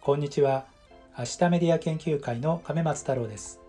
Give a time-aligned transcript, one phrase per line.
[0.00, 0.66] こんにちは。
[1.16, 3.60] 明日メディア研究会の亀松太郎です。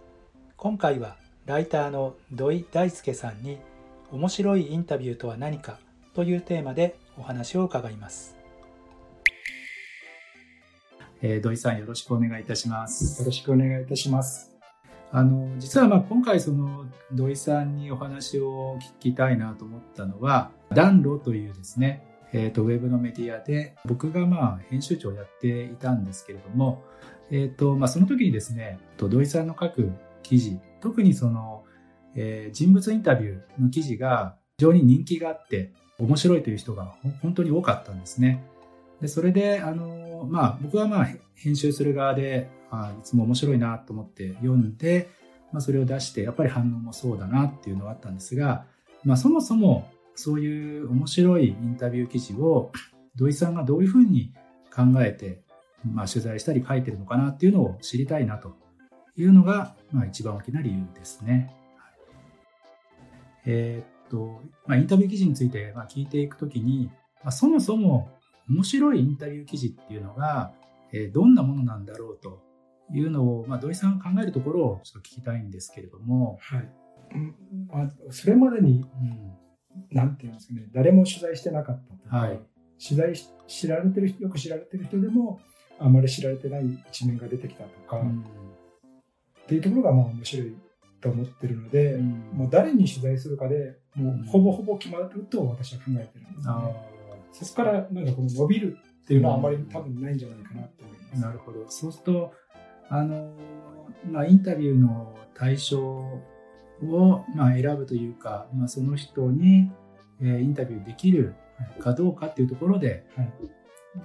[0.57, 1.15] 今回は
[1.45, 3.59] ライターの土井大輔さんに
[4.11, 5.77] 面白いインタビューとは何か
[6.15, 8.35] というテーマでお話を伺います。
[11.21, 13.21] えー、土井さんよろしくお願いいたします。
[13.21, 14.52] よろしくお願いいたします。
[15.15, 26.83] あの実はまあ今回その土井さんにお話を聞きたいなと思ったのは暖炉というですねえーと、ウェブのメディアで僕がまあ編集長をやっていたんですけれども、
[27.29, 29.91] えーとまあ、その時にですね土井さんの書く
[30.23, 31.63] 記事特にその、
[32.15, 38.43] えー、人物インタビューの記事が非常に人気があって面白いという人が本当に多かったんですね。
[38.99, 45.09] でそれであの、まあ、僕はまあ編集する側であいつも面白いなと思って読んで、
[45.51, 48.65] まあ、それを出してやっぱり反応もそうだなっていうのはあったんですが、
[49.03, 52.71] まあ、そもそもそういう面白いインタビュー記事を
[53.15, 54.33] 土井さんがどういうふうに
[54.73, 55.41] 考えて、
[55.85, 58.55] まあ、取材したり書いてるのかなっていうのを知りたいなと
[59.15, 61.53] いうのが、まあ、一番大きな理由ですね。
[63.45, 66.89] えー、っと、まあ、インタビュー記事について、まあ、聞いていくときに、
[67.23, 68.09] まあ、そもそも
[68.49, 70.53] 面白いインタビュー記事っていうのが、
[70.91, 72.41] えー、どんなものなんだろうと
[72.93, 76.37] いうのを、まあ、土井さんが考えるところをちょっと聞きたいんですけれども。
[76.41, 76.69] はい。
[77.67, 79.33] まあ、それまでに、うん
[79.91, 82.39] なんていうんですかね、誰も取材してなかったとか、はい、
[82.79, 83.13] 取材
[83.47, 85.39] 知られてる人、よく知られてる人でも、
[85.79, 90.55] あまり知られてない一面が出てきたとか、うん、っていうところがまあ面白い
[91.01, 96.53] と思ってるので、うん、もう誰に取材するかでもうほぼほぼ決まると私は考えてるんですね。
[97.33, 101.21] そこからなんかこの伸びるっていうのはあまり多分ないんじゃないかなと思います。
[101.21, 101.65] なるほど。
[101.69, 102.33] そうすると、
[102.89, 103.33] あの、
[104.09, 106.21] まあ、インタビューの対象を、
[107.35, 109.71] まあ、選ぶというか、まあ、その人に、
[110.21, 111.35] えー、インタビューできる
[111.79, 113.33] かどうかっていうところで、はい、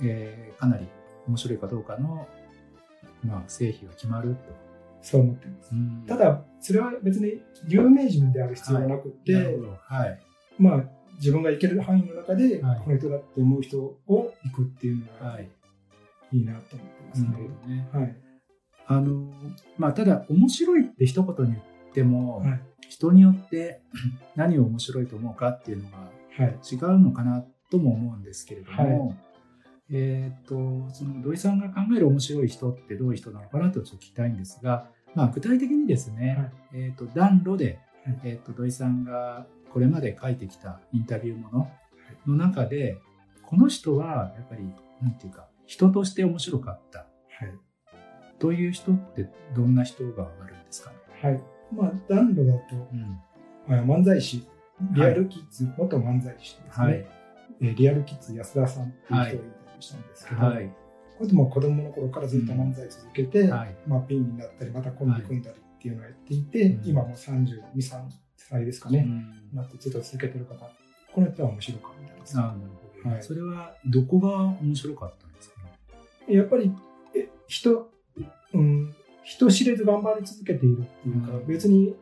[0.03, 0.89] えー、かなり
[1.27, 2.27] 面白いかどうかの、
[3.22, 4.69] まあ、成否が決まると。
[5.00, 5.71] そう思ってます。
[6.06, 10.21] ただ、それは別に有名人である必要はなくて、はいはい、
[10.59, 10.84] まあ、
[11.19, 15.49] 自分が行ける範囲の中で、この人だって思う人を行くっていうのがい。
[16.33, 17.29] いなと思ってますね。
[17.67, 17.89] ね。
[17.93, 18.17] はい、
[18.87, 19.33] あの
[19.77, 21.62] まあ、ただ、面白いって一言に言っ
[21.95, 23.81] ても、はい、人によって
[24.37, 29.17] 何を面白いと思うかっていうのが違うのかなとも思うんですけれども、はい、
[29.93, 30.55] えっ、と
[30.93, 37.78] その土井さんが考える面白い人ってどういう人なのかなとちょっと聞きたいんですが、まあ、具体的にですね、はい、えーと、暖炉で、
[38.25, 41.71] えーと、土井さんがこれまで書いてきたインタビューもの
[42.27, 42.99] の中で
[43.43, 44.65] この人はやっぱり
[45.03, 47.09] なんていうか人として面白かった、はい、
[48.39, 50.91] という人ってどんな人があるんですか？
[50.91, 50.97] ね。
[51.23, 51.43] はい。
[51.71, 52.77] まあ、暖炉だと、
[53.69, 54.49] うん、漫才師、
[54.93, 57.07] リアルキッズ、はい、元漫才師ですね、はい、
[57.61, 59.43] えリアルキッズ安田さんっていう人がいたり
[59.81, 60.67] したんですけど、はい、
[61.19, 63.51] これでも子供の頃からずっと漫才続けて、うん、
[63.87, 68.09] まあ、ピンになったり、またコンビ組んだりっていうのをやっていて、今も32、3
[68.50, 70.54] 歳ですかね、うん、なってずっと続けてる方、
[71.12, 72.36] この人は面白かったです。
[72.36, 73.10] なるほど。
[73.10, 75.60] はい、それはどこが面白かったんですか
[76.28, 76.34] ね？
[76.34, 76.72] やっぱり
[77.14, 77.91] え人、
[78.54, 81.94] うん、人知れず頑張り続けているっていうか、うん、別に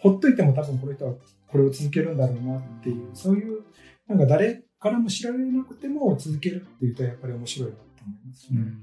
[0.00, 1.14] ほっといても多分この人は
[1.48, 3.62] これを続けるんだろうなっていう、そういう
[4.06, 8.78] なんか誰からも知られなくても続けるっていうとやっぱり面白いなと思います、ね、うん、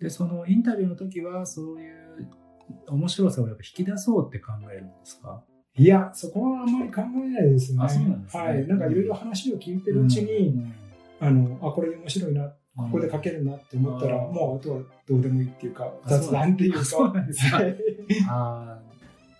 [0.00, 2.28] でそのインタビューの時はそういう
[2.88, 5.44] 面白さをやっぱ引き出そうって考えるんですか？
[5.78, 7.78] いや、そこはあんまり考えないですね。
[7.82, 8.42] あ、そうなんですね。
[8.42, 8.66] はい。
[8.66, 10.74] なんかいろいろ話を聞いてるうちに、うん、
[11.20, 16.84] あの、あ、これ面白いなここで書けるなって思ったら、もうあとはどうでもいいっていうか、雑談っていうか。
[16.84, 17.76] そうなんですね。
[18.28, 18.78] あ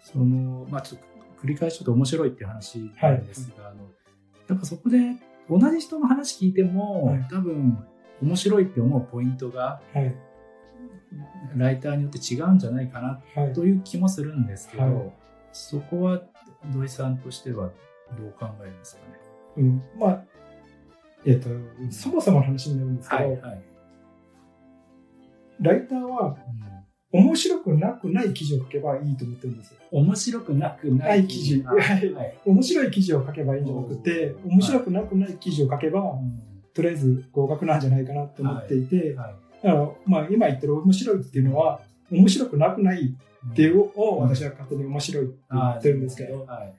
[0.05, 1.07] その、まあちょっと
[1.43, 3.83] 繰り返しちょっと面白いっていう話なんですが、はい、あの
[4.49, 4.99] やっぱそこで
[5.51, 7.79] 同じ人の話聞いても、はい、多分
[8.23, 10.15] 面白いって思うポイントが、はい、
[11.57, 13.21] ライターによって違うんじゃないかな
[13.55, 15.13] という気もするんですけど、
[15.57, 16.21] そこは
[16.71, 17.71] 土井さんとしては
[18.19, 19.19] どう考えますかね？
[19.57, 20.23] うん、まあ
[21.25, 21.49] えっ、と、
[21.91, 23.63] そもそもの話になるんですけど、はいはい、
[25.61, 26.37] ライターは、
[27.13, 29.79] うん、面白くなくない記事を書けばいいと思ってるんですよ。
[29.91, 31.63] 面白くなくない記事。
[31.63, 41.81] はい、 面白い記事を書けばいいんじゃなくて、面白くなくない記事を書けば、はい、とりあえず合格なんじゃないかなと思っていて、はい、だからまあ今言ってる面白いっていうのは、
[42.13, 43.17] 面白くなくない
[43.51, 46.75] っていうのを私は勝手に面白いって言ってるんですけど、はい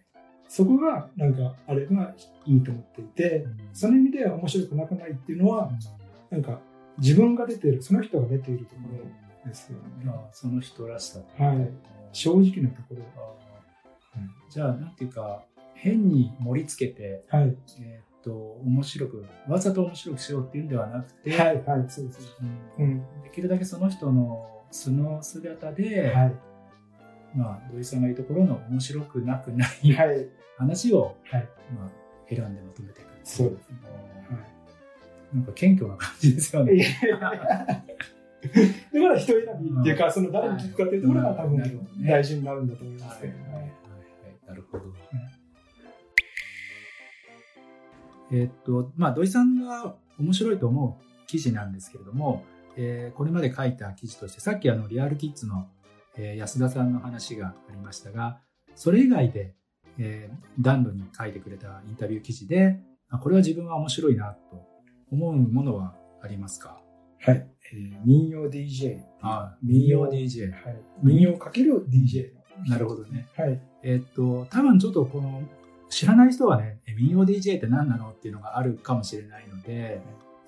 [0.47, 2.13] そこがなんかあれば
[2.45, 5.69] いいと思っていて、その意味では面白くなくないっていうのは、
[6.29, 6.59] なんか
[6.97, 8.81] 自分が出てる、その人が出ているとこ
[9.43, 10.11] ろですよね。
[10.31, 11.69] その人らしさはい。
[12.11, 13.03] 正直なところ。
[14.49, 15.43] じゃあなんていうか
[15.75, 17.55] 変に盛り付けて、はい。
[17.81, 18.31] えーっと
[18.65, 22.13] 面白くわざと面白くしようっていうんではなくて、はい、はい、そうで
[22.79, 22.99] うん。
[23.23, 26.35] できるだけその人の素の姿で、はい。
[27.37, 30.27] まあ土井さんが言うところの面白くなくないはい。
[30.57, 31.47] 話を、はい。
[31.77, 31.89] まあ、
[32.27, 33.75] 選んでまとめていくそうですね。
[35.33, 36.75] なんか謙虚な感じですよはい。
[36.75, 36.97] いね。
[37.11, 37.27] だか
[39.09, 43.71] ら人選びっていうか、その誰に聞くかっていうところが多分大事になるんだと思いますはいはい。
[44.47, 44.85] なるほど。
[48.31, 52.43] えーっと、まあ、土井さんが面白いと思う記事なんですけれども、
[52.77, 55.67] えーこれまで書いた記事として、さっきあの、リアルキッズの、
[56.17, 58.39] えー安田さんの話がありましたが、
[58.75, 59.55] それ以外で、
[59.97, 62.79] えー暖炉に書いてくれたインタビュー記事で、
[63.09, 64.61] あこれは自分は面白いなと
[65.11, 66.81] 思うものはありますか？
[67.21, 67.47] はい。
[67.73, 68.99] えー民謡 DJ。
[69.21, 70.51] あ民謡 DJ。
[70.51, 70.81] はい。
[71.03, 72.65] 民謡かける DJ の。
[72.65, 73.27] なるほどね。
[73.37, 73.61] はい。
[73.83, 75.43] えっと、多分ちょっとこの、
[75.89, 78.09] 知らない人はね、え民謡 DJ って何なの？
[78.09, 80.01] っていうのがあるかもしれないので、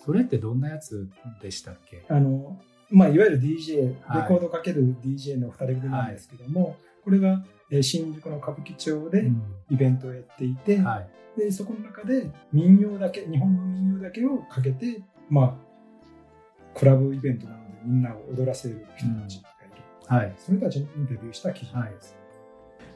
[0.03, 1.07] それってどんなやつ
[1.41, 2.03] でしたっけ？
[2.09, 2.59] あの、
[2.91, 4.21] まあ、いわゆる DJ、はい。
[4.23, 9.43] レコードかける DJ の二人組なんですけども、これが、えー新宿の歌舞伎町でうん。
[9.69, 11.09] イベントをやっていて、はい。
[11.39, 20.33] でそこの中で民謡だけ日本の民謡だけをかけてまあクラブイベントなのでみんなを踊らせる人たちがいる、はい。
[20.37, 22.17] それたちにインタビューした記事です、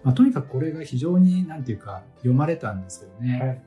[0.03, 3.39] まあ、とにかくこれが非常に、なんていうか、読まれたんですよね。
[3.39, 3.63] はい。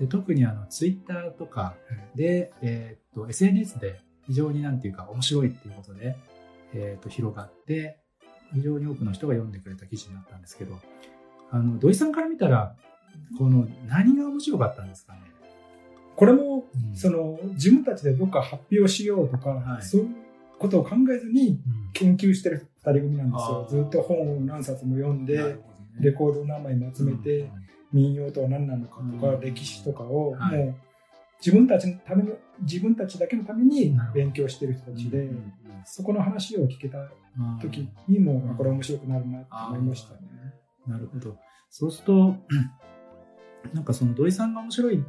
[0.00, 1.76] で特にあの、ツイッターとか
[2.14, 6.16] で、えっと、SNS で非常になんていうか、面白いっていうことで、
[6.72, 7.98] えっと、広がって、
[8.54, 10.78] 非常に多くの人が読んでくれた記事になったんですけど、
[11.50, 12.76] あの、土井さんから見たら、
[13.36, 15.22] この、何が面白かったんですかね？
[16.14, 16.96] これもうん。
[16.96, 19.82] その自分たちでどっか発表しようとか、はい。
[19.82, 20.08] そういう
[20.60, 21.92] ことを考えずにうん。
[21.92, 23.66] 研究してる二人組なんですよ。
[23.66, 23.68] あー。
[23.68, 25.56] ずっと本を何冊も読んで、ね。
[25.98, 27.50] レコードを何枚も集めて、うん
[27.92, 29.40] 民謡とは何なのかとか、うん。
[29.40, 30.58] 歴史とかを、はい。
[30.58, 30.74] もう
[31.44, 35.30] 自分たちのための自分たちだけのために勉強してる人たちで、
[35.84, 40.20] そこの話を聞けたうん時にも、これ面白くなるなって思いましたね。
[40.86, 41.36] なるほど。
[41.70, 42.36] そうすると、
[43.72, 45.04] なんかその土井さんが面白い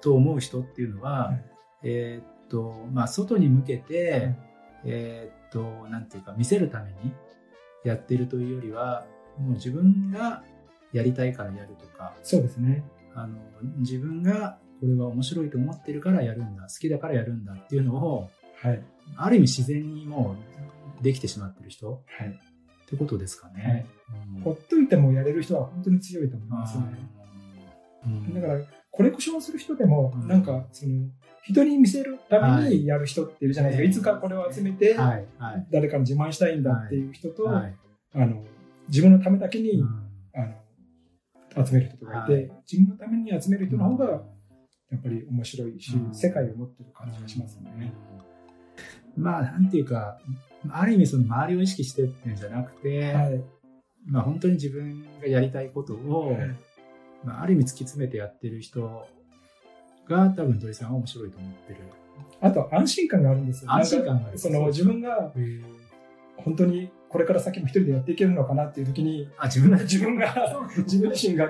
[0.00, 1.44] と思う人っていうのは、はい
[1.82, 4.38] えーっと、まあ、外に向けて、はい
[4.84, 7.12] えーっと、なんていうか、見せるために
[7.84, 9.06] やってるというよりは、
[9.38, 10.44] もう自分が
[10.92, 12.84] やりたいからやるとか、そうですね。
[13.14, 13.38] あの、
[13.78, 18.30] 自分がこれは面白いと思ってるからやるんだ、好きだからやるんだっていうのを、
[18.62, 18.82] はい。
[19.16, 20.36] ある意味自然にも
[21.00, 22.28] うできてしまってる人はい。
[22.28, 23.86] ってことですかね。
[24.36, 26.84] うんほっといてもやれる人は本当に強いと思いますね。
[28.06, 28.60] うんだから、
[28.90, 31.06] コレクションする人でも、うんなんか、その、
[31.42, 33.82] 人に見せるためにやる人っているじゃないですか。
[33.82, 35.66] はいいつかこれを集めて、はい、はい。
[35.70, 37.74] 誰かに自慢したいんだっていう人と、はい
[38.14, 38.44] あの、
[38.88, 39.88] 自分のためだけに、うん
[40.34, 44.22] あの、集める人がいて、はい自分のために集める人の方が、
[44.94, 47.92] やっぱり面白いし、うん世界を持ってる感じがしますね。
[49.16, 50.18] まあ、なんていうか、
[50.70, 53.44] ある意味その周りを意識してっていうんじゃなくて、はい。
[54.06, 56.56] まあ本当に自分がやりたいことを、はい
[57.24, 59.06] まあ、ある意味突き詰めてやってる人
[60.06, 61.80] が多分土井さんは面白いと思ってる。
[62.40, 63.72] あと安心感があるんですよ。
[63.72, 65.32] 安心感があるその自分が
[66.36, 69.78] 本当にこれから先も一人でやっていけるのかなっていう時に、あ、自分が？
[69.84, 70.34] 自分が、
[70.78, 71.48] 自分自身が、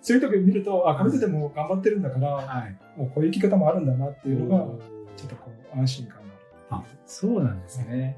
[0.00, 2.74] そういう時を見ると、あ、この人でも頑張ってるんだから、はい。
[2.98, 4.64] もうこういう生き方もあるんだなっていうのが、
[5.14, 6.22] ちょっとこう安心感が
[6.70, 8.16] ああ、そうなんですね。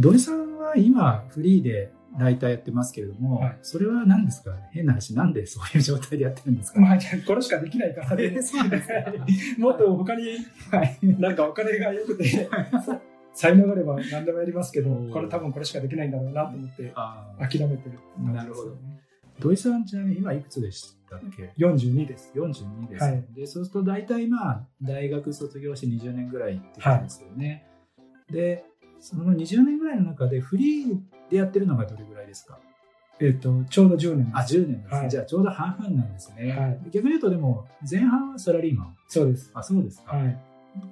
[0.00, 4.50] 土井さんは今フリーでライターやってますけれども、はいそれは何ですか？
[4.72, 6.84] 変な話、なんでそういう状態でやってるんですか、る。
[6.84, 8.34] まあ、じゃあこれしかできないからね。
[9.58, 10.38] もっと他に、
[10.72, 10.98] はい。
[11.20, 12.48] なんかお金が良くて、
[13.34, 17.98] 才能があれば何でもやりますけどこれ多分これしかできないんだろうなと思ってあ諦めてる。
[18.32, 18.76] なるほど。
[19.40, 22.30] 土井さんちなみに今いくつでしたっけ？42です。
[22.36, 23.24] 42です、はい。
[23.34, 27.66] でそうすると大体まあ大学卒業して20年ぐらいってことですよね、
[28.30, 28.64] で
[29.00, 30.96] その20年ぐらいの中でフリー
[31.28, 32.60] でやってるのがどれぐらいですか？
[33.20, 34.36] えっ、と、ちょうど10年です。
[34.36, 34.98] あ10年です、ね。
[35.00, 35.10] はい。
[35.10, 36.80] じゃあちょうど半々なんですね、はい。
[36.90, 38.96] 逆に言うとでも前半はサラリーマン。
[39.08, 39.50] そうです。
[39.54, 40.40] あそうですか、はい。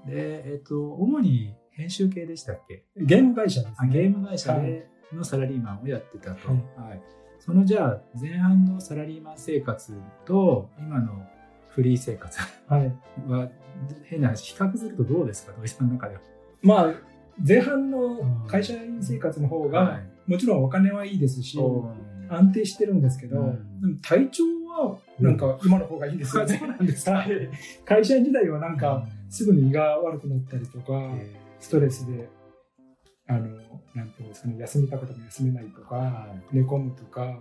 [0.06, 2.84] でえっ、と主に編集系でしたっけ？
[2.96, 3.76] ゲーム会社ですね。
[3.78, 6.88] あゲーム会社はいでのサラリーマンをやってたと、はい。
[6.90, 7.02] はい。
[7.38, 9.92] そのじゃあ前半のサラリーマン生活
[10.24, 11.26] と今の
[11.68, 12.38] フリー生活。
[12.66, 12.92] はい。
[13.28, 13.48] は
[14.04, 15.52] 変な話比較するとどうですか？
[15.58, 16.20] 土井さんの中では。
[16.62, 16.94] まあ、
[17.46, 21.58] 前半の会社員生活の方が、もちろんお金はいいですし、
[22.28, 23.80] あ安定してるんですけど、うん。
[23.80, 26.56] でも体調はなんか今の方がいいんですよね。
[26.56, 27.28] そうなん
[27.84, 31.10] 会社員時代はなんかすぐに胃が悪くなったりとか、
[31.62, 32.28] ストレスで、
[33.28, 33.48] あの
[33.94, 37.36] なんていうんですかね休みたくても休めないとか、はい寝込むとかは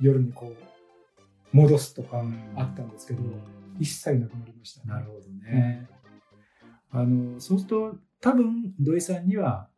[0.00, 3.32] い夜にこう戻すとかうんあったんですけど、うん
[3.78, 4.86] 一切なくなりましたね。
[4.94, 5.86] なるほどね。
[6.90, 9.68] あのそうすると多分土井さんには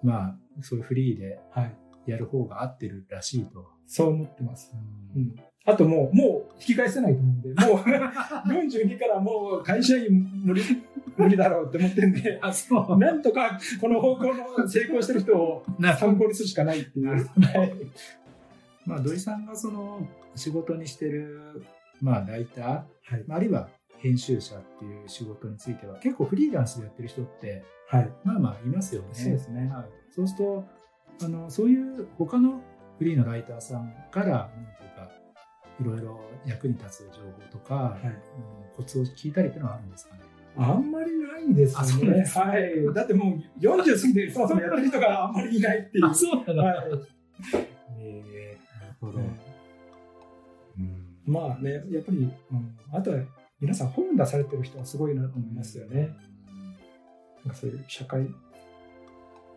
[0.00, 3.66] まあそういうフリーではい、やる方が合ってるらしいと。
[3.86, 4.70] そう思ってます。
[5.16, 7.76] ううんん、あともう、もう引き返せないと思うんで、もう
[8.48, 10.62] 42 からもう会社員無理
[11.18, 17.06] 無理だろうって思ってんで、 あそうなんとかこの方向の成功してる人をな参考にするしかないっていう。
[17.06, 17.72] なるはい
[18.86, 21.62] まあ土井さんがその仕事にしてる
[22.00, 28.10] まあライター、はいまああるいは編集者っていう仕事については結構フリーランスでやってる人ってはい。
[28.22, 29.08] まあまあいますよね。
[29.12, 30.64] そうですねはい、そうすると
[31.22, 32.62] あのそういう他の
[32.98, 35.10] フリーのライターさんからなんていうか
[35.80, 38.12] いろいろ役に立つ情報とか、はいうん
[38.76, 40.20] コツを聞いたりっていうのはあるんですかね？
[40.56, 42.24] あんまりないですね。
[42.24, 42.94] はい。
[42.94, 46.14] だってもう40過ぎてそもそもやってる人があんまりいないっていう。
[46.14, 46.84] そうなはい。
[48.00, 49.48] えー、なるほど。
[51.26, 53.18] まあね、やっぱり、うん、あとは
[53.60, 56.16] 皆さん本出されてる人はすごいなと思いますよね。
[57.44, 58.26] なんかそういう社会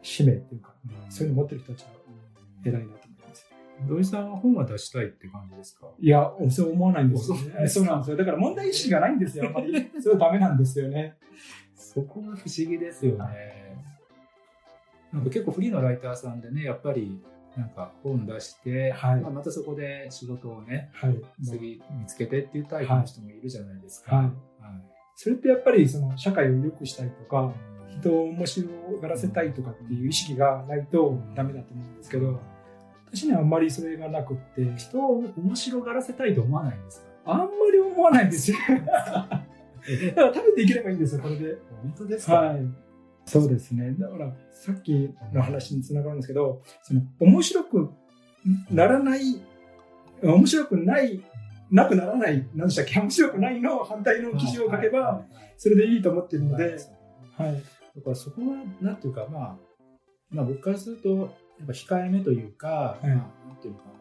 [0.02, 1.90] 使命っていうか、うんそういうの持ってる人たちは
[2.66, 3.11] 偉いなと。
[3.88, 5.88] 土井さんは本は出したいって感じですか？
[6.00, 7.68] いや、そう思わないんですよそうね。
[7.68, 8.18] そうなんですよ。
[8.18, 9.92] だから問題意識がないんですよ、あんまり。
[10.02, 11.18] それはダメなんですよね。
[11.76, 13.84] そこが不思議ですよね。
[15.12, 17.22] なんか結構フリーのライターさんでね、やっぱり
[17.58, 21.22] なんか本出して、はいまあ、またそこで仕事をね、はい。
[21.44, 24.16] 次見つけてっていうタイプの人もいるじゃないですか。
[24.16, 24.34] はいはい
[25.14, 27.54] それってやっぱりその社会を良くしたいとか、うん
[28.00, 28.70] 人を面白
[29.02, 32.40] がらせたいとかっていう意識がないとダメだと思うんですけど、
[33.12, 38.58] 私にはあんまりそれがなくって、人を面白がらせたいと思わないんですかあんまり思わないんですよ。
[38.70, 39.42] だか
[40.16, 41.58] ら食べていければいいんですよ、これで。
[41.82, 42.66] 本当ですか、はい。
[43.26, 43.94] そうですね。
[43.98, 47.90] だから、さっきの話につながるんですけど、その、面白く
[48.70, 49.42] ならない、
[50.24, 51.22] 面白くない、
[51.70, 55.26] なくならない、何でしたっけ、面白くないの反対の記事を書けば、
[55.58, 56.78] それでいいと思ってるので、
[57.38, 57.64] はい。
[57.96, 59.58] だからそこは、なんていうか、まあ、
[60.30, 63.08] まあ僕からすると、やっぱ控えめというか、い。
[63.08, 63.16] まあ、
[63.48, 63.92] なんていうのかな、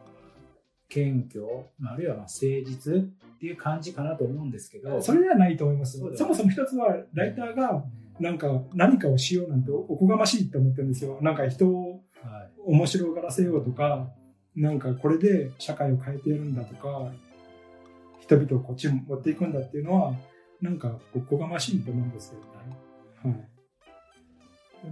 [0.88, 1.44] 謙虚、
[1.78, 5.98] まああるいはまあ誠実っていう感じかなと思うんですけど、それではないと思います。
[6.16, 8.24] そもそも一つは、ライターが、うん。
[8.24, 11.18] なんか、何かをしようなんておこがましいって思ってるんですよ。
[11.22, 14.10] なんか人をはい面白がらせようとか、
[14.54, 17.12] なんかこれで社会を変えてやるんだとか、
[18.20, 20.14] 人々をこっちに持っていくんだっていうのは、
[20.60, 22.40] なんかおこがましいと思うんですよ
[23.24, 23.49] ね。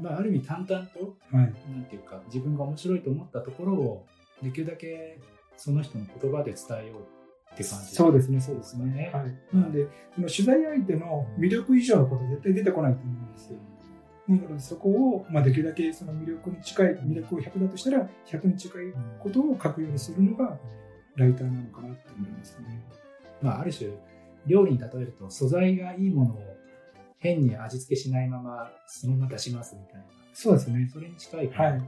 [0.03, 1.45] まあ、ある意味淡々と、はい。
[1.45, 1.53] はい。
[1.71, 4.07] なんていうか、自分が面白いと思ったところを、
[4.43, 5.19] できるだけ
[5.57, 9.11] その人の言葉で伝えようって感じそうですね、そうですね。
[9.13, 9.37] ははい。
[9.53, 13.59] なので、その取材相手の魅力以上のことは絶対出てこないと思うんですよ。
[14.31, 18.85] だからそこを、まあ、できるだけその魅力に近い、魅力を100だとしたら、100に近い
[19.19, 20.59] ことを書くようにするのが、
[21.17, 22.81] ライターなのかなと思いますね。
[23.43, 23.91] まあ、ある種、
[24.47, 26.58] 料理に例えると、素材がいいものを
[27.19, 30.05] 変に味付けしないまま、そのまま出しますみたいな。
[30.33, 30.89] そうですね。
[30.93, 31.83] それに近いかなはい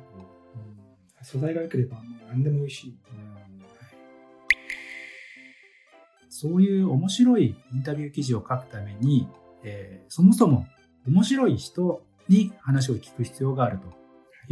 [1.23, 2.99] 素材が良ければ、もう何でも美味しい。
[3.13, 3.41] うん
[6.33, 9.29] そういう面白いインタビュー記事を書くために、
[9.63, 10.67] えーそもそも
[11.07, 13.93] 面白い人に話を聞く必要があると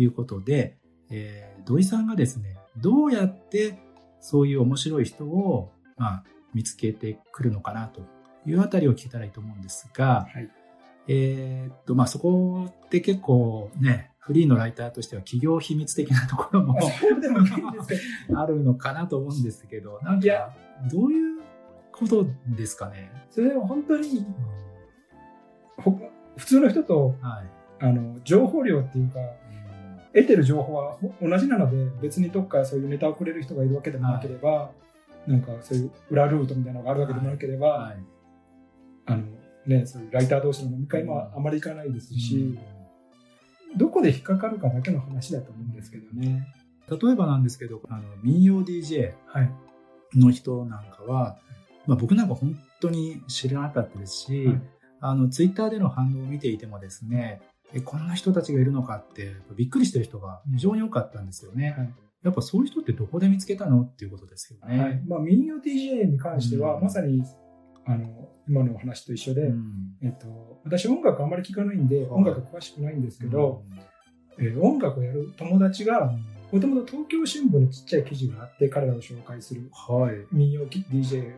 [0.00, 0.76] いうことで、
[1.10, 3.78] えー土井さんがですね、どうやって
[4.20, 8.02] そういう面白い人を、まあ、見つけてくるのかなと
[8.44, 10.50] いうあたりを聞けたらいいと思うんですが、はい。
[11.08, 16.80] えーっと、まあ、そこって結構ね、フリーのライターとしては企業秘密的なところもあ
[18.46, 20.54] るのかなと思うんですけど、なんか、
[20.92, 21.40] どういう
[21.92, 23.10] ことですかね？
[23.30, 24.26] それは本当に、
[25.78, 25.98] ほ
[26.36, 27.84] 普通の人と、はい。
[27.84, 29.18] あの、情報量っていうか、
[30.14, 34.70] 得てる情報はほ同じなので、別にどっかそういうネタをくれる人がいるわけでもなければ、
[35.26, 37.96] なんかそういう裏ルートみたいなのがあるわけでもなければ、はい。
[39.06, 39.22] あの、
[39.68, 42.58] ね、そういうライター同士の飲み会もあまり行かないですし、
[43.76, 46.46] どこで引っかかるかだけの話だと思うんですけどね。
[46.90, 49.50] 例えばなんですけど、あの民謡 DJ はい。
[50.16, 51.36] の人なんかは、
[51.86, 54.62] まあ、僕なんか本当に知らなかったですし、はい。
[55.00, 57.40] あのツイッターでの反応を見ていてもですね
[57.72, 61.94] えこんな人たちがいるのかってびっくりしてる人が非常に多かったんですよね、はい。
[62.24, 65.02] やっぱそういう人ってどこで見つけたのっていうことですよね、はい。
[65.06, 66.84] まあ、民謡 DJ に関しては、うん。
[66.84, 67.22] まさに、
[67.88, 69.96] あの、今のお話と一緒で、うん。
[70.02, 73.62] えっと、私音楽あんまり聞かないんで、音楽詳しくないんですけど、
[74.38, 76.12] えー音楽をやる友達が、
[76.52, 80.26] もともと東京新聞にちっちゃい記事があって、彼らを紹介するはい。
[80.30, 81.32] 民謡 DJ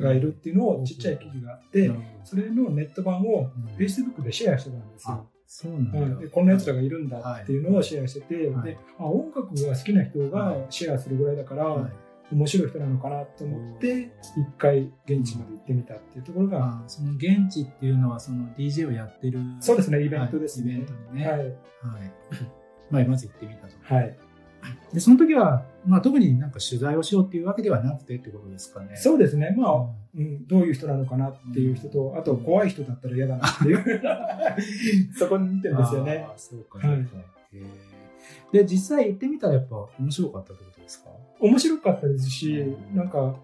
[0.00, 1.90] がいるっていうのをちっちゃい記事があって、
[2.22, 3.76] それのネット版をうん。
[3.76, 5.26] Facebook でシェアしてたんですよ。
[5.46, 8.64] そうなんでこんな奴らがいるんだっていうのをシェアしてて、はい。
[8.64, 11.92] であ音楽が好きな人がシェアするぐらいだから、はい
[12.32, 21.38] 面白い人なのかなと思って一回現地まで行ってみたっていうところが、あその現地っていうのはその DJ をやってるそうですねイベントですね、はいイベントにね、はい。
[21.38, 21.48] はい。
[22.90, 23.74] まあ、まず行ってみたと。
[23.82, 24.16] はい、
[24.92, 28.96] で、その時は、まあ、特になんか取材をしようっていうわけではなくてってことですかね。
[28.96, 29.54] そうですね。
[29.56, 34.02] まあ、ううん、どういう人なのかなっていう人と、あと怖い人だったら嫌だなっていう
[35.16, 36.26] そこに見てるんですよね。
[36.36, 36.88] そうか、そうか。
[36.88, 36.98] はい。
[36.98, 37.93] へー
[38.52, 41.10] で、実際行ってみたらやっぱ面白かったってことですか？
[41.40, 43.34] 面白かったですしなんか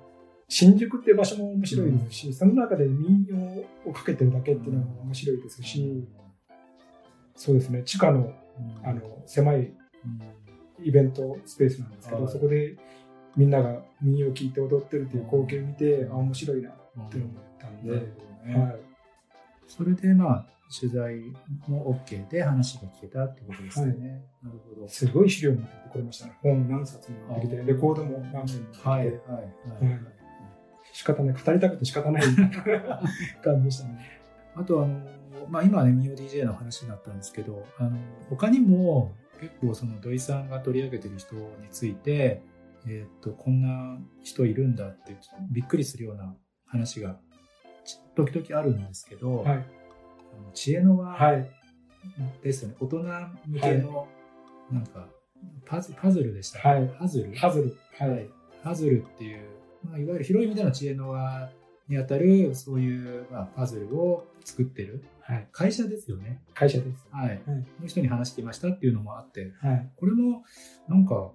[0.48, 6.08] 新宿って場所も面白いですし、その中で民謡をかけてるだけっていうのも面白いですし、
[7.36, 8.88] そうですね地下のうん。
[8.88, 9.74] あの狭いうん。
[10.82, 12.32] イベントスペースなんですけど、はい。
[12.32, 12.76] そこで
[13.36, 16.72] みんなが民謡を聴いて踊ってるっていう光景を見て、あ面白いなっ
[17.10, 18.02] て思ったんで、はい、
[19.68, 21.16] それでまあ取材
[21.66, 24.24] も OK で話が聞けたってことですよね。
[24.42, 24.88] なるほど。
[24.88, 30.00] すごい資料持ってこれましたね本何冊も持ってきてあレコードも何枚も持ってきて、はいはいはい。
[30.92, 32.22] 仕方ない語りたくて仕方ない
[33.42, 33.98] 感じでしたね。
[34.54, 35.00] あとあの、
[35.48, 37.98] まあ、今はね、ミオ DJ の話になったんですけど、あの
[38.28, 42.42] 他にも結構その土井さんが取り上げてる人について、
[42.86, 45.16] えーっと、こんな人いるんだって
[45.50, 46.36] びっくりするような
[46.66, 47.18] 話が
[47.84, 49.79] ち時々あるんですけど、はい
[50.36, 51.50] あの知恵の輪はい。
[52.42, 53.02] ですよね、大人
[53.46, 54.08] 向けの
[54.70, 55.06] なんか
[55.66, 56.88] パズパズルでした、はい。
[56.98, 57.34] パズル？
[57.36, 57.76] ハズル。
[57.98, 58.28] はい、はい、
[58.62, 59.44] パズルっていう、
[59.84, 61.50] まあ、いわゆる広い意味での知恵の輪
[61.88, 66.42] にあたるそういう、まあ、パズルを作ってるはい、会社ですよね。
[66.54, 67.06] 会社です。
[67.12, 67.28] はい。
[67.28, 67.40] はい。
[67.76, 69.90] その人に話してきましたっていうのもあって、はい。
[69.96, 70.42] これも
[70.88, 71.30] なんか、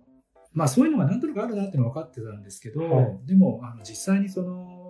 [0.52, 3.20] まあそういうのがなんとなくあるなっていうのは分かってたんですけど、はい。
[3.25, 4.85] でもあの実際にその、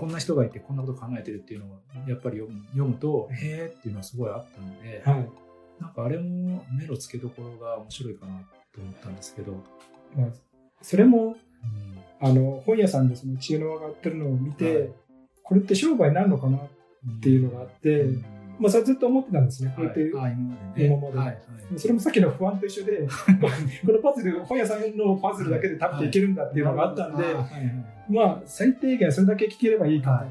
[0.00, 1.68] こんな人がいてこんなこと考えてるっていうのを
[2.08, 5.28] やっぱり読む読むと、へーっていうのはすごいあったんで、はい。
[5.78, 8.40] なんかあれも目の付けどころが面白いかな
[8.74, 9.52] と思ったんですけど、
[10.16, 10.28] まあ、
[10.80, 12.26] それもうん。
[12.26, 14.90] あの本屋さんでその知恵の輪が売ってるのを見て、はい。
[15.42, 19.72] これって商売になるのかなっていうのがあって、うんまあ、それずっと思ってたんですね。
[19.74, 20.34] こうやって、はい、あ
[20.76, 21.38] 今までね。
[21.76, 23.08] それもさっきの不安と一緒で、
[23.86, 27.24] このパズル、本屋さんのパズルだけで食べていけるんだっていうのがあったんで、
[28.08, 30.26] まあ、最低限それだけ聞ければいいかは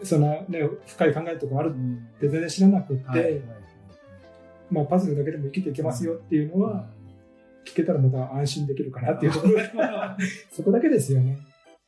[0.00, 0.06] と。
[0.06, 2.08] そんなね、深い考えとかあるっうん。
[2.18, 3.42] て全然知らなくって、
[4.70, 6.88] まあ、パズルだけでも生きていけますよっていうのは、
[7.66, 9.70] 聞けたらまた安心できるかなっていうところで、
[10.50, 11.38] そこだけですよね。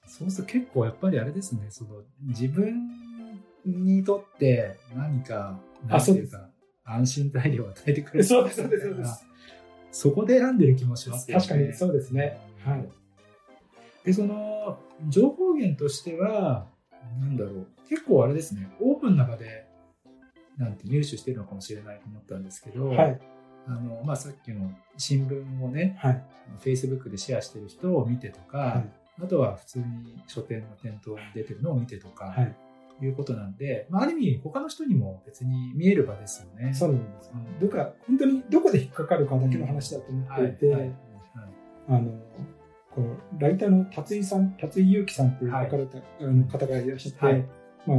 [0.06, 2.74] そうすると結構やっぱりあれですね、その自分
[3.66, 6.48] にとって何か、あなんていうか、
[6.84, 8.24] 安心材料を与えてくれる。
[8.24, 9.26] そうですそうですそうです。
[9.90, 11.44] そこで選んでる気もしますよね。
[11.44, 12.38] 確かにそうですね。
[12.64, 12.88] はい。
[14.04, 16.68] で、その、情報源としては、
[17.20, 19.66] なんだろう、結構あれですね、オープンな場で、
[20.58, 23.20] なんて入手してるのかもしれないと思ったんですけど、はい。
[23.66, 26.24] あの、まあ、さっきの新聞をね、はい。
[26.60, 32.54] Facebook でシェアしてる人を見てとか、はいあとは普通に書店の店頭に出てるのを見てとか、はい。
[33.02, 36.72] い、うことなんで、まあ、ある意味他の人にも別に見える場ですよね。
[36.74, 37.32] そうなんです。
[37.34, 40.96] うんどっか、本当にどこで引っかかるかだけの話だと思っていて、はいはいはい
[41.88, 42.10] あの、
[42.94, 47.44] こうライターの達井さん、達井祐樹さんっていう書かれた、あの方がいらっしゃって、はい
[47.86, 47.98] まあ、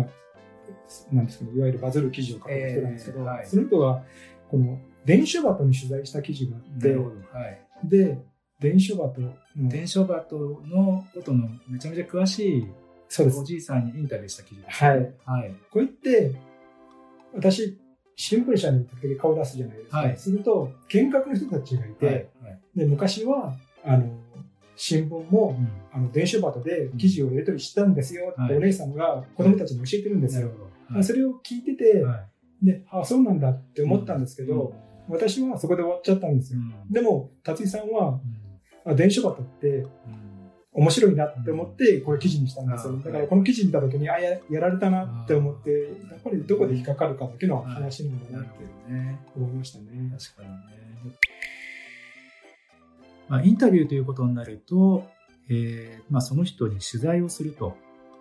[1.11, 4.03] なんですかね、いわゆるバズる記事を書く人なんですけど、えーはいその人が、
[4.49, 7.15] この、電書バトに取材した記事があってなる、ほど。
[7.37, 7.59] はい。
[7.83, 8.17] で、
[8.59, 9.21] 電書バト
[9.85, 12.67] 書バトのことのめちゃめちゃ詳しい
[13.09, 13.39] そうです。
[13.39, 13.43] お。
[13.43, 15.13] じいさんにインタビューした記事です、はい。
[15.25, 15.55] はい。
[15.71, 16.31] こう言って、
[17.33, 17.77] 私、
[18.15, 19.97] 新聞社に時々顔出すじゃないですか。
[19.97, 20.17] はい。
[20.17, 22.15] すると、見学の人たちがいて、はい。
[22.15, 22.25] はい。
[22.75, 24.09] で昔は、あの、
[24.75, 25.69] 新聞も、うん。
[25.91, 28.57] あの電書バトで記事をやり取りしたんですよってはい。
[28.57, 30.51] お姉さんが子供たちに教えてるんですよ。
[30.89, 31.03] はい。
[31.03, 32.25] それを聞いてて、は
[32.61, 32.65] い。
[32.65, 34.73] で、あ、そうなんだって思ったんですけど、
[35.09, 36.59] 私はそこで終わっちゃったんですよ。
[36.59, 36.91] うん。
[36.91, 38.19] でも、達井さんは、
[38.85, 38.91] うん。
[38.91, 40.26] あ電書バトってうん
[40.77, 42.93] 面白いなって思って、これ記事にしたんですよ。
[42.93, 48.49] うんだからこの記事見た時に、あ、ややられたなって思って、やっぱりどこで引っかかるかだけの話なんだなって。
[49.35, 49.85] 思いましたね。
[50.19, 50.55] 確かにね。
[53.27, 55.03] まあ、インタビューということになると、
[55.49, 57.75] えーまあ、その人に取材をすると、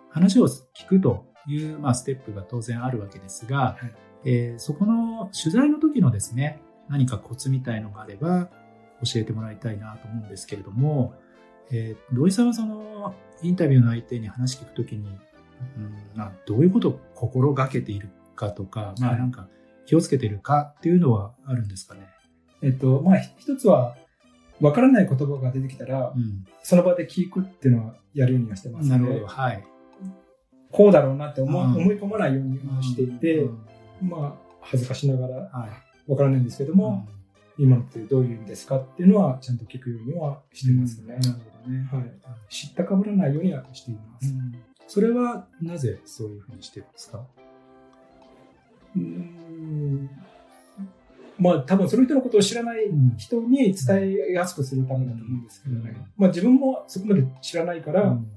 [0.09, 3.93] 話を聞くという、まあ、ステップが当然あるわけですが、はい
[4.25, 8.49] えーそこの取材の時のですね、何かコツみたいのがあれば
[9.03, 11.13] 教えてもらいたいなと思うんですけれども、
[11.71, 15.07] えー土井さんはそのインタビューの相手に話聞くときに、
[15.77, 19.47] うんまあ、どういうことを心がけているかとか、まあはいなんか
[19.85, 22.09] 気をつけているかっていうのはあるんですかね？
[22.61, 23.95] えっと、まあ、一つは、
[24.59, 29.27] わからない言葉が出てきたら、うんその場で聞くっていうのはやるようにはしてますねなるほど。。
[29.27, 29.63] はい。
[30.71, 33.59] こうだろうなって思,、うん思い込まないようにはしていて、うん
[34.01, 35.67] まあ、恥ずかしながらは
[36.07, 36.11] い。
[36.11, 37.07] わからないんですけども、
[37.57, 41.15] 今のってどういう意味ですかっていうのはちゃんと聞くようにはしてますね。
[41.15, 41.89] なるほどね。
[41.91, 42.11] はい、
[42.49, 44.33] 知ったかぶらないようにはしています。
[44.87, 47.25] それはなぜそういうふうにしてるんですか？
[48.95, 50.09] うーん
[51.37, 53.75] まあ多分その人のことを知らない人に伝
[54.29, 55.91] えやすくするためだと思うんですけどね。
[55.93, 58.31] うんまあ自分もそこまで知らないから、うん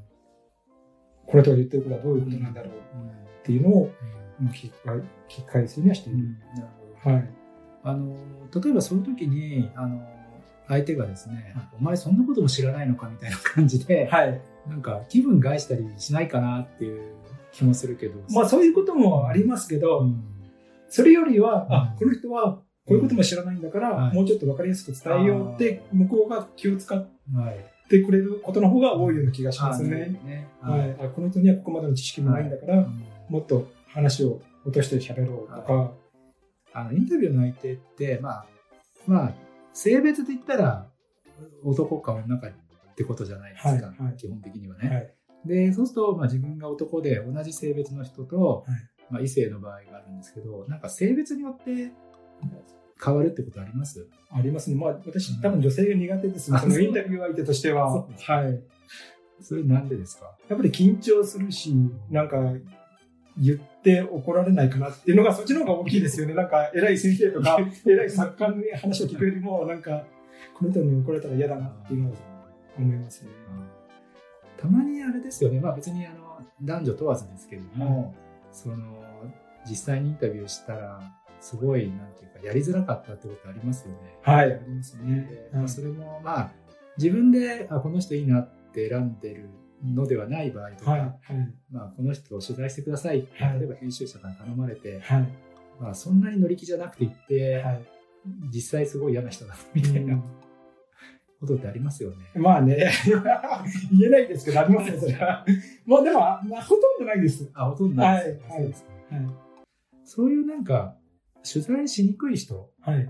[1.26, 3.92] これとか言ってることはどういうことなんだろうっていうのを
[4.40, 6.18] まあ聞き返聞き返すようにはしている。
[6.56, 6.66] なる
[7.04, 7.14] ほど。
[7.14, 7.30] はい。
[7.82, 8.14] あの、
[8.62, 10.02] 例えばその時に、あの、
[10.68, 14.40] 相手がですねはい、お前そんなことも知らないのかみたいな感じで、はい。
[14.68, 17.14] なんか気分害したりしないかなっていう
[17.52, 18.20] 気もするけど。
[18.30, 20.24] まあそういうこともありますけど、うん
[20.92, 26.98] それよりは、うんあ、この人はこういうことも知らないんだから、はいもうちょっとわかりやすく伝えようって、向こうが気を使っ
[27.34, 27.88] はい。
[27.88, 30.20] てくれることの方が多いような気がしますね。
[30.24, 30.48] ね。
[30.60, 30.96] はい。
[31.00, 35.92] あこの人にはここまでの知識もないんだから、うんもっと話を落として喋ろうとか、
[36.72, 38.46] あのインタビューの相手って、まあ、
[39.06, 39.34] まあ、
[39.72, 40.88] 性別で言ったら
[41.64, 44.88] 男か女かってことじゃないですか、はいはい基本的にはね。
[44.88, 45.14] はい。
[45.46, 51.92] で、そうすると、まあ、自分が男で同じ性別の人と、はいまあ、異性の場合があるんですけど、なんか性別によって
[53.02, 54.06] 変わるってことあります？
[54.30, 54.76] ありますね。
[54.76, 56.58] まあ私多分女性が苦手ですね。
[56.58, 58.04] あそのインタビュー相手としては。
[58.04, 58.04] は
[58.48, 58.62] い。
[59.40, 60.36] それなんでですか？
[60.48, 61.74] やっぱり緊張するし、
[62.10, 62.36] なんか
[63.40, 66.34] 言って怒られないかなっていうのがそっちの方が大きいですよね。
[66.34, 70.04] なんか偉い先生とか 偉い作家の話を聞くよりも、なんか
[70.54, 72.16] この人に怒られたら嫌だなっていうのは
[72.78, 73.30] 思いますね。
[74.58, 78.14] たまにあれですよね、まあ、別にあの男女問わずですけれども、
[78.52, 78.76] その
[79.66, 81.00] 実際にインタビューしたら
[81.40, 84.18] すごいなんていうかやりづらかったってことありますよね。
[84.22, 85.50] はい、ありますねで。
[85.52, 86.52] まあそれもまあ
[86.98, 89.48] 自分であこの人いいなって選んでる
[89.84, 91.18] のではない場合とか、はい、はい、
[91.70, 95.28] まあ、この人を取材してくださいって、はい例えば編集者から頼まれて、はい、
[95.80, 97.80] まあ、そんなに乗り気じゃなくて行って、はい。
[98.52, 100.22] 実際すごい嫌な人だみたいなうん
[101.40, 102.16] ことってありますよね。
[102.34, 102.76] まあね、
[103.90, 105.42] 言えないですけど、ありますよ、それは。
[105.86, 107.50] まあでも、まあ、ほとんどないです。
[107.54, 109.34] あほとんどないですかはいはい。
[110.04, 110.96] そういうなんか
[111.50, 113.08] 取材しにくい人はい。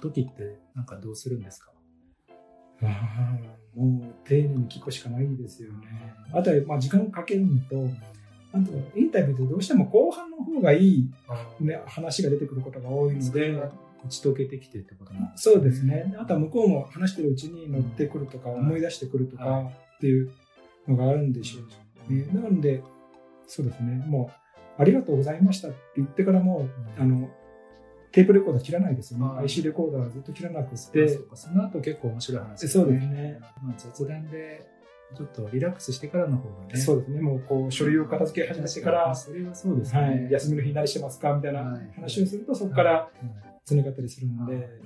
[0.00, 1.72] 時ってなんかどうするんですか？
[2.82, 3.38] ああ
[3.76, 6.14] もう丁寧に聞くしかないですよね。
[6.32, 7.88] あとは、まあ、時間かけるのと、
[8.52, 11.10] あと、インタビューってどうしても後半の方がいい、
[11.60, 16.14] ね、話が出てくることが多いので、打ち解けてきてってことなんですそうですね。
[16.18, 20.30] あとは向こうも話してるうちに乗ってくるとか、うん思い出してくるとはかっていう
[20.88, 21.60] のがあるんでしょ
[22.08, 22.26] うね。
[22.32, 22.82] なので、
[23.46, 24.04] そうですね。
[24.06, 24.30] も
[24.78, 27.28] う、ありがとうございましたって言ってからも、うんあの、
[28.16, 29.26] テープレコーダー切らないですよね。
[29.26, 29.44] はい。
[29.44, 33.38] IC レコーダーはずっと切らなくそて、うかその後結構面白い話そうですね。
[33.62, 34.66] まあ、雑談で
[35.14, 36.80] ちょっとリラックスしてからの方がね。
[36.80, 37.20] そうですね。
[37.20, 41.92] もう、こう、書類を片付け始めてから、それはそうですね、はい、休みの日何してますかみたいなはい。
[41.94, 43.60] 話をすると、そこからはい。
[43.66, 44.62] つながったりするので、はい。
[44.62, 44.70] はい。
[44.70, 44.76] ね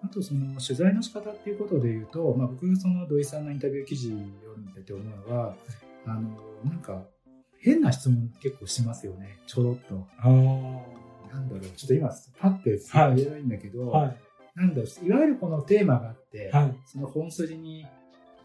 [0.00, 5.56] あとその取材の仕方っていうことで言うと、まあ、僕その土井さんのインタビュー記事読んでて思うのは
[6.06, 6.30] あの
[6.64, 7.02] なんか
[7.60, 9.38] 変な質問結構しますよね。
[9.48, 10.06] ちょろっと。
[10.18, 10.28] あ
[11.32, 13.16] なんだろうちょっと今パッてはい。
[13.16, 14.16] 言えないんだけど、あ、はい、
[14.54, 17.86] なんだろういわゆるこのテーマがあって、はい、その本筋に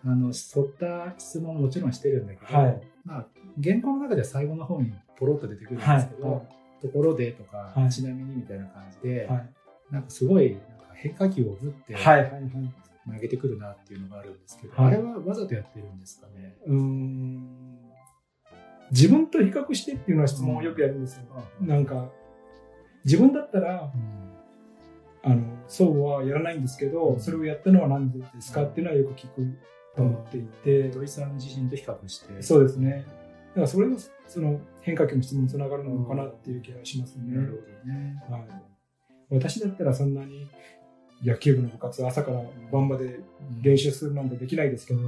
[0.06, 2.82] あの沿った質問ももちろんしてるんだけど、はい。
[3.06, 3.28] まあ、
[3.64, 6.48] 原稿の中では最後の方にポロッと出てくるんですけど、はい。
[6.82, 7.90] ところでとか、はい。
[7.90, 9.50] ちなみにみたいな感じで、はい、
[9.92, 11.96] なんかすごいなんか変化球を打って。
[13.06, 14.94] 投げてくるなっていうのがあるんですけど、はい。
[14.94, 16.56] あれはわざとやってるんですかね？
[16.66, 17.80] うーん。
[18.92, 21.24] 自分と比較してっていうのは質問をよくやるんですよ。
[21.60, 22.10] なんか、
[23.06, 23.92] 自分だったら、
[25.24, 29.58] あの、そうはやらないんですけど、うんそれをやったのは何でですかっていうのはよく聞く
[29.96, 32.42] と思っていて、土井さん自身と比較して。
[32.42, 33.06] そうですね。
[33.50, 33.96] だからそれが
[34.28, 37.36] その変化球の質問につながるのかなっていう気がしますね。
[37.36, 38.24] なるほどね。
[38.30, 38.42] はい、
[39.30, 40.50] 私だったらそんなに
[41.24, 43.20] 野球部の部活朝から晩まで
[43.62, 45.00] 練習するなんてできないですけど、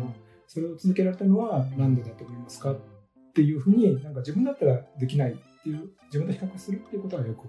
[0.47, 2.77] それを続けられたのは何でだと思いますかっ
[3.34, 7.47] ていうふうになんか自分だったらできないっていう自分と比較するっていうことはよく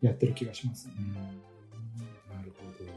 [0.00, 0.94] やってる気がしますね。
[0.98, 2.90] うんなるほど。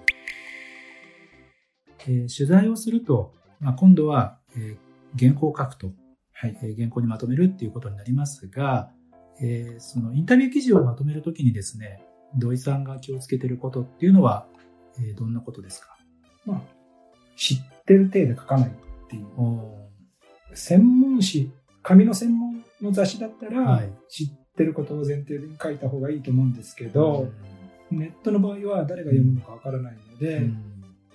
[2.08, 4.78] えー取材をすると、まあ、今度は、えー
[5.20, 5.92] 原稿を書くと、
[6.34, 6.60] はい。
[6.62, 8.92] えー原稿にまとめるっていうことになりますが、
[9.42, 12.04] えーそのインタビュー記事をまとめるときにですね、
[12.38, 14.46] 土井さんが気をつけてることっていうのは、
[15.00, 15.98] えーどんなことですか？
[16.46, 16.62] まあ、
[17.36, 18.74] 知ってる体で書かないっ
[19.10, 19.26] ていう。
[20.54, 21.52] 専門誌、
[21.82, 24.28] 紙の専門の雑誌だったら、はい知っ
[24.60, 27.30] てることを前提に書いた方がいいと思うんですけど、
[27.90, 30.52] ネットの場合は誰が読むのかわからないので、うん。
[30.52, 30.56] ま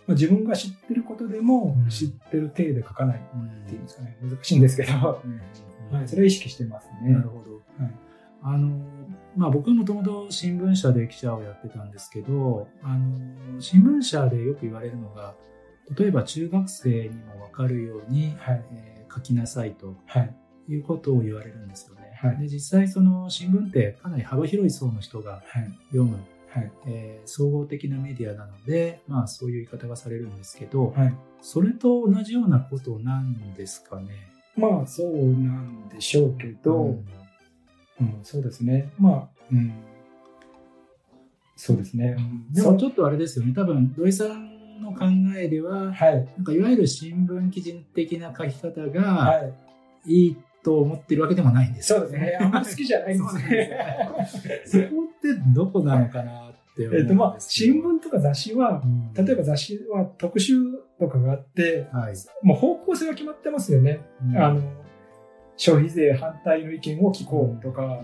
[0.09, 1.89] あ、自分が知ってることでもうん。
[1.91, 5.97] 知ってる体で書かないっうんていうんですかね、難しいんですけど、うん。
[5.97, 7.13] はい、それは意識してますね。
[7.13, 7.55] なるほど。
[7.85, 7.95] はい。
[8.43, 8.85] あの、
[9.37, 15.35] まあ僕もともと新聞社で記者をやってたんですけど、あの、新聞社でよく言われるのが、
[15.99, 18.65] 例えば中学生にもわかるように、はい。
[18.73, 20.37] えー書きなさいとはい。
[20.69, 22.04] いうことを言われるんですよね。
[22.29, 22.39] はい。
[22.39, 25.71] で実際その新聞ってかなり幅広い層の人がはい。
[25.89, 26.19] 読む、
[26.51, 26.73] はい。
[26.87, 31.15] えー総合的なメディアなので、まあそういう言い方がされるんですけど、はい。
[31.41, 34.09] それと同じようなことなんですかね？
[34.57, 37.05] まあそうなんでしょうけど、うん。
[38.01, 38.91] うんそうですね。
[38.99, 39.73] まあ、うん、
[41.57, 42.53] そうですね、うん。
[42.53, 45.07] でもちょっとあれですよね、多分土井さんの考
[45.37, 46.29] えでは、はい。
[46.37, 49.43] なんかいわゆる新聞記事的な書き方はが
[50.07, 50.13] い。
[50.13, 51.93] いいと思ってるわけでもないんです。
[51.93, 52.39] よそうですね。
[52.41, 54.63] あんまり好きじゃないんですね。
[54.65, 54.85] そこ
[55.17, 59.13] ってどこなのかなって思うんえっとまあ新聞とか雑誌はうん。
[59.13, 60.57] 例えば雑誌は特集
[60.99, 62.15] とかがあってはい。
[62.43, 64.37] もう方向性が決まってますよね、うん。
[64.39, 64.63] あの
[65.57, 68.01] 消費税反対の意見を聞こうとか、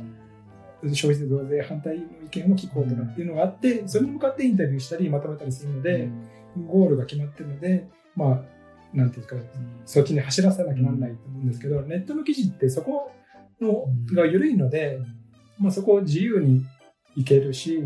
[0.83, 0.94] うん。
[0.94, 6.09] 消費税増税反対の意見を聞こうとかっていうのがあって、それに向かってインタビューしたりまとめたりするので、
[6.68, 8.60] ゴールが決まってるので、まあ、
[8.92, 9.42] なんていうかね、
[9.85, 13.12] そっちに走らせなきゃならないと思うんですけど、ネットの記事ってそこ
[13.61, 15.00] のうんが緩いので、
[15.59, 16.64] まあ、そこを自由に
[17.16, 17.83] いけるし、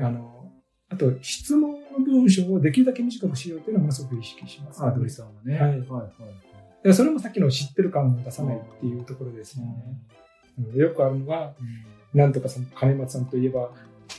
[0.00, 0.50] あの、
[0.90, 5.54] あと質問の文章をできるだけ短くしようっていうのはすごく意識します、あ、土井さんはね。
[5.54, 5.70] はい。
[5.70, 9.72] はいはいでそれもさっきの知ってる感を出さないっていうところですよね。
[10.58, 10.78] うん。
[10.78, 11.54] よくあるのが、
[12.12, 13.70] なんとかさん、金松さんといえば、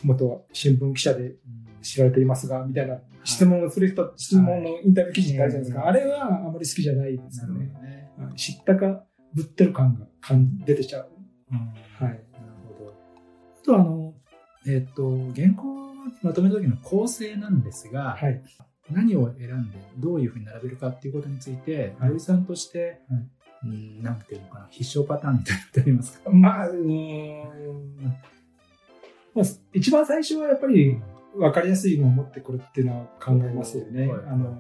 [0.04, 1.36] 元新聞記者で
[1.84, 5.82] 知られていますが、みたいな質問をする人、質問のインタビュー記事ってあるじゃないですか。
[5.82, 7.74] はいあれはあまり好きじゃないですよね。
[8.38, 11.10] 知ったかぶってる感が感出てきちゃう。
[11.52, 11.66] うんは
[12.00, 12.02] い。
[12.02, 12.20] なる
[12.78, 12.94] ほど。
[13.62, 14.14] あとあの、
[14.68, 18.42] えっ、と、原稿をまとめる時の構成なんですが、はい。
[18.92, 23.28] 何を選んでどういうふうに並べるかっていうことについて、はいさんとして、はい
[23.64, 26.30] うん、なんていうのかな、必勝パターンみたいなのってありますか？
[26.30, 27.96] まあ、うーん。
[29.34, 31.02] まあ、一番最初はやっぱり
[31.36, 34.08] 分かりやすいのを持ってくるっていうのは考えますよね。
[34.08, 34.58] はいあの、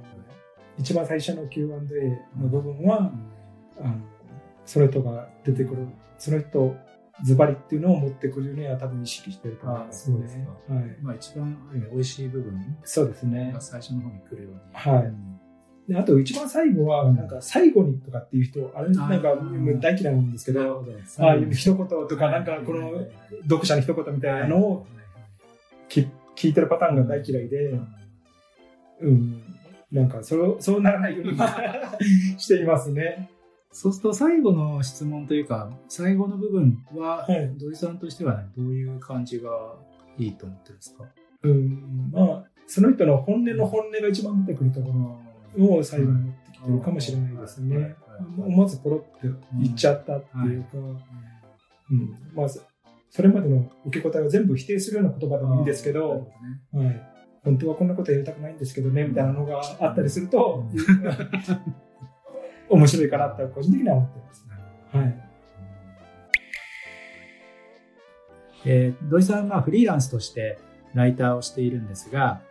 [0.78, 1.70] 一番最初の Q&A
[2.40, 3.96] の部分は、うんあの、
[4.66, 6.76] その人が出てくる、その人
[7.24, 10.48] ズバリっていうのを持ってくるには多分意識してると思いますあそうですね。
[10.68, 10.98] かはい。
[11.02, 11.58] まあ一番
[11.92, 13.62] 美味しい部分そうですねが。
[13.62, 14.60] 最初の方に来るように。
[14.74, 15.36] はいうん
[15.88, 19.36] であと一番最後は、なんか最後にとかっていう人、あれなんか
[19.80, 20.84] 大嫌いなんですけど。
[21.20, 23.06] ああいう一言とか、なんかこの
[23.44, 24.88] 読者の一言みたいなのを
[25.88, 27.80] き聞いてるパターンが大嫌いで、
[29.02, 29.44] うん、
[29.92, 31.38] なんかそうそうならないように
[32.38, 33.30] していますね。
[33.72, 37.58] そうすると最後の質問というか、最後の部分は、はい。
[37.58, 39.50] 土井さんとしてはどういう感じが
[40.18, 41.04] いいと思ってるんですか？
[41.44, 45.20] うん、まあ、その人の本音の本音が一番出てくるとこ
[45.58, 47.78] ろを最後に持ってきてるかもしれないですね。
[47.78, 47.96] はい
[48.38, 49.28] 思わずポロって
[49.62, 50.68] 言っちゃったっていうか、
[51.92, 52.16] うん。
[52.34, 52.48] まあ、
[53.16, 56.28] そそれまでの受け答えを全部否定するような言葉でもいいんですけど、
[56.74, 57.02] はい、
[57.46, 60.66] 本当はこんなことやりたくないんですけどねみたいなのがあったりすると、
[62.68, 64.48] 面白いかなって個人的には思ってます。
[64.92, 65.16] はい。
[68.66, 70.58] えー土井さんはフリーランスとして
[70.94, 72.42] ライターをしているんですが、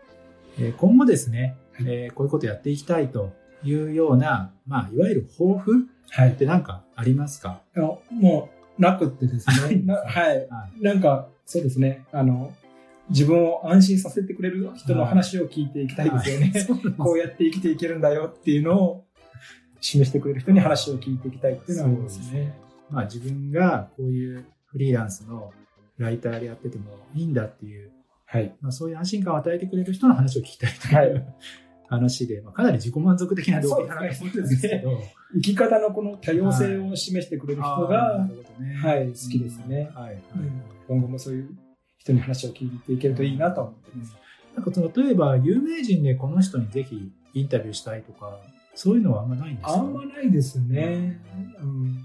[0.58, 10.48] えー今後ですね、えーこういうことやっていきたいというような、まあ、いわゆる抱負はいって何かありますか、あのもう、なくってですね、 なはい。
[10.48, 10.82] はい。
[10.82, 12.52] なんか、そうですね、あの、
[13.10, 16.52] 自分を安心させてくれる人の話を聞いていきたいですよね。
[16.96, 19.04] こうやって生きていけるんだよっていうのを
[19.80, 22.54] 示してくれる人に話を聞いていきたいっていうのはありますね。
[22.90, 25.52] まあ、自分がこういうフリーランスの
[25.98, 26.84] ライターでやってても
[27.14, 27.90] いいんだっていう、
[28.24, 28.54] はい。
[28.60, 31.34] まあ、そういう安心感を与えてくれる人の話を聞きたいという、はい
[31.94, 34.30] 話で、まあ、かなり自己満足的な動機なそうですね。
[34.30, 35.02] んですけど、
[35.34, 38.28] 生き方のこの多様性を示してくれる人が、
[38.60, 38.74] ね。
[38.76, 39.90] はい好きですね。
[39.94, 40.22] うんはいはい。
[40.36, 40.62] うん。
[40.86, 41.48] 今後もそういう
[41.98, 44.16] 人に話を聞いていけるといいなと思ってます。
[44.54, 48.38] なんか例えば有名人でこの人にぜひインタビューしたいとか
[48.74, 49.72] そういうのはあんまないんですか？
[49.74, 51.20] あんまないですね。
[51.60, 52.04] うん、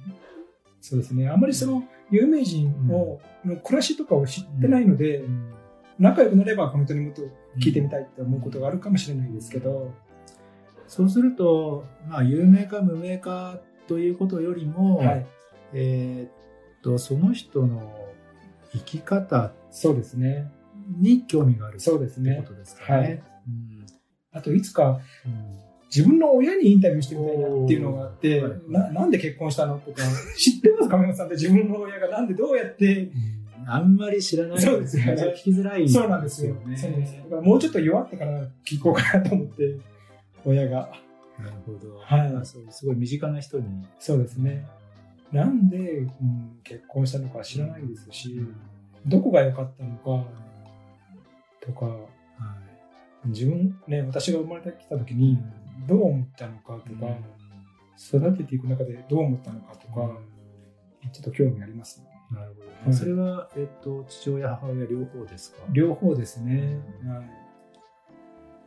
[0.81, 1.29] そうですね。
[1.29, 5.53] あんまりその有名人を、の暮らしとかを知ってないので、うん
[5.99, 7.21] 仲良くなればこの人にもっと
[7.59, 9.93] 聞いてみたいって思うことがあるかもしれないですけど、
[10.87, 15.27] そうすると、まあ、有名か無名かということよりも、はい。
[15.73, 16.31] えーっ
[16.81, 17.93] とその人の
[18.71, 20.49] 生き方そうですね。
[20.97, 22.37] に興味があるそうですね。
[22.37, 22.97] ことですかね。
[22.97, 23.11] はい。
[23.11, 23.85] うん
[24.31, 28.51] あといつかうん自分の親にインタビューしてみたいなっていうのがあって、はい。
[28.67, 30.03] ななんで結婚したのとか、
[30.37, 33.11] 知ってます亀山さんって自分の親がなんでどうやって、
[33.71, 36.55] あんまり知らないそうですよね聞きづらいそうなんですよ。
[36.55, 36.75] ね。
[36.75, 37.15] そうです。
[37.17, 39.77] だからもうちょっと弱ってから聞こうかなと思って、
[40.45, 40.91] 親が。
[41.37, 41.97] なるほど。
[41.97, 43.65] はいあそうすごい身近な人に。
[43.99, 44.65] そうですね。
[45.31, 48.41] なんで、うん、結婚したのか知らないですし、
[49.05, 50.27] どこが良かったのか
[51.61, 51.95] とか、
[53.25, 55.37] 自分ね私が生まれてきた時に
[55.87, 57.15] どう思ったのかとか、
[57.97, 60.17] 育てていく中でどう思ったのかとか、
[61.11, 62.08] ちょっと興味ありますね。
[62.31, 65.63] なるほど、はい、それは、えっと、父親、母親両方ですか？
[65.71, 66.79] 両方ですね。
[67.05, 67.29] はい、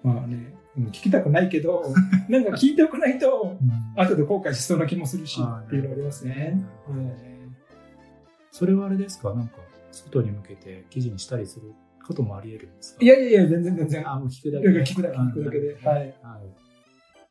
[0.03, 1.85] まあね、聞きたくないけど、
[2.29, 3.57] なんか聞いておかないと、
[3.97, 6.61] 後で後悔しそうな気もするし、っていうのありますね。
[8.51, 9.33] それはあれですか？
[9.35, 9.59] なんか、
[9.91, 11.73] 外に向けて記事にしたりする
[12.07, 13.05] こともあり得るんですか？
[13.05, 14.11] いやいやいや、全然全然。
[14.11, 14.83] あ、もう聞くだけで。
[14.85, 15.75] 聞くだけ、聞くだけで。
[15.85, 15.97] はい。
[15.97, 16.15] はい、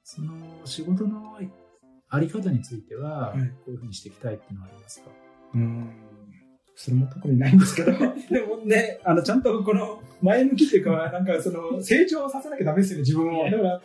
[0.04, 0.34] その
[0.66, 1.38] 仕事の
[2.10, 5.10] あり方については、こういうふうにしていきたいっていうのはありますか？
[5.56, 5.90] うん。
[6.82, 7.92] それも特にないんですけど、
[8.32, 13.44] でもね、あの、ちゃんとこの前向きっていうか、 なんかその、成長させなきゃダメですよね、自分を。
[13.52, 13.82] だから、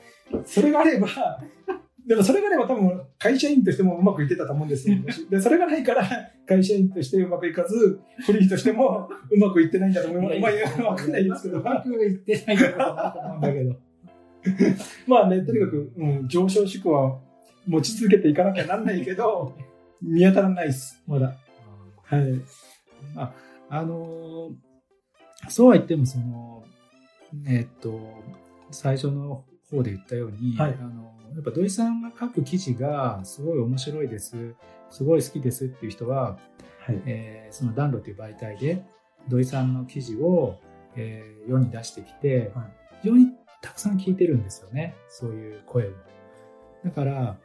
[0.46, 1.06] それがあれば、
[2.08, 4.96] でもそれがあれば多分会社員としてもうまくいってたと思うんですよ。
[5.28, 6.08] で、それがないから
[6.46, 10.78] 会社員としてうまくいかず、フリーとしてもうまくいってないんだと思います。
[10.78, 11.58] まあ、わかんないですけど。
[11.58, 13.76] うまくいってないんだと思うんだけど。
[15.06, 17.18] まあね、とにかく、うん、上昇志向は
[17.66, 19.52] 持ち続けていかなきゃなんないけど、
[20.00, 21.34] 見当たらないです、まだ。
[22.04, 22.40] はい。
[23.14, 23.32] あ、
[23.68, 26.64] あのー、そうは言っても、その、
[27.46, 28.00] えー、っと、
[28.70, 34.54] 最初の方で言ったように、はい、あのやっぱ土井さんが書く記事がすごい面白いです、
[34.90, 36.38] すごい好きですっていう人は、
[36.80, 38.84] はい、えー、その暖炉という媒体で
[39.28, 40.58] 土井さんの記事を、
[40.94, 42.64] えー、世に出してきて、はい、
[43.02, 45.90] 非常にたくさん聞いてるんですよね、そういう声を。
[46.84, 47.36] だから、や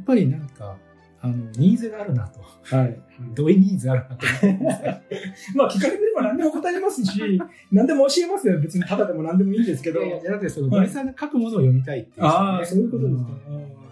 [0.00, 0.76] っぱりなんか、
[1.24, 2.40] あの、ニーズがあるなと。
[2.76, 3.00] はい。
[3.34, 4.26] どういうニーズあるなと
[5.56, 7.40] まあ、聞かれてれば何でも答えますし、
[7.72, 8.60] 何でも教えますよ。
[8.60, 10.02] 別にただでも何でもいいんですけど。
[10.02, 13.30] いや、だってその、土井さんが書くものを読みたいっていう、ね、ああ、そういうことですか。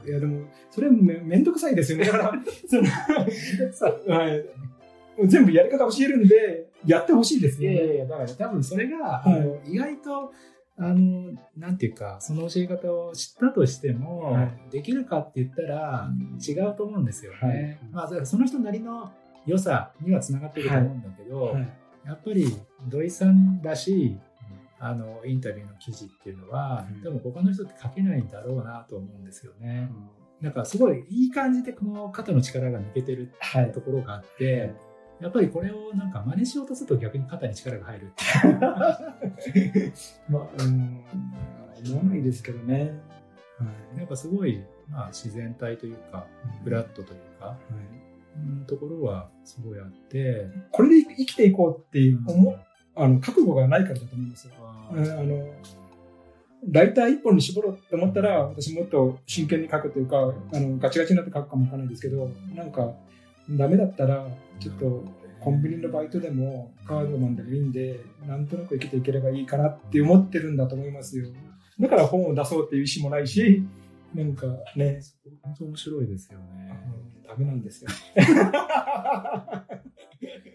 [0.07, 2.05] いや、でも、それめめんどくさいですよね。
[2.05, 2.77] だから、そ
[4.07, 4.45] の、はい。
[5.27, 7.73] 全部やり方教えるんで、やってほしいですね。
[7.73, 10.33] いやいやだから多分それが、はい、あの意外と、
[10.79, 16.09] あの、なんていうか、その教え方を知ったとしても、はい、できるかって言ったら
[16.47, 17.79] 違うと思うんですよね。
[17.93, 19.13] はい、まあ、その人なりの
[19.47, 21.69] 良さにはつながってると思うんだけど、はい、
[22.07, 22.57] やっぱり
[22.89, 24.19] 土井さんらしい
[24.79, 29.89] あのインタビューの記事っていうのは、多分他の人って書けないんだろうなと思うんですよね。
[30.41, 33.33] うん、なんかすごいいい感じでこの肩の力が抜けてる
[33.73, 34.75] ところがあって、
[35.21, 38.13] やっぱりこれをなんか真似しようとすると逆に肩に力が入る
[40.33, 41.05] まあ、うん、
[41.87, 42.99] 思わないですけどね。
[43.59, 43.67] は
[43.97, 46.27] い、やっぱすごい、まあ、自然体というか、
[46.65, 47.57] フラットというか、は
[48.65, 50.47] い、ところはすごいあって。
[50.71, 52.57] これで生きていこうって思、うん、
[53.03, 54.55] あの覚悟がないからだと思いますよ。
[54.59, 55.47] あの
[56.71, 62.93] ライター一本に絞ろうと思ったら、私もっと真剣に書くというか、あのガチガチになって書くかもわかんないですけど、なんか、
[63.51, 64.25] ダメだったら、
[64.61, 65.05] ちょっと
[65.43, 71.27] コンビニのバイトでもカードマンでもいいんで、なんとなく生きていければいいかなって思ってるんだと思いますよ。
[71.81, 73.65] だから本を出そうっていう意思もないし、
[74.15, 75.01] なんかね。
[75.43, 76.45] 本当面白いですよね。
[77.27, 77.91] ダメなんですよ。